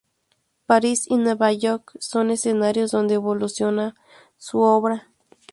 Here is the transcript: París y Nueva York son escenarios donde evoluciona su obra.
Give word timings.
París 0.65 1.05
y 1.11 1.17
Nueva 1.17 1.53
York 1.53 1.95
son 1.99 2.31
escenarios 2.31 2.89
donde 2.89 3.13
evoluciona 3.13 3.93
su 4.35 4.57
obra. 4.61 5.07